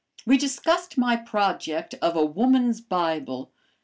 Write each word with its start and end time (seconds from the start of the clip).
We 0.25 0.35
discussed 0.39 0.97
my 0.97 1.15
project 1.15 1.93
of 2.01 2.15
a 2.15 2.25
"Woman's 2.25 2.81
Bible." 2.81 3.51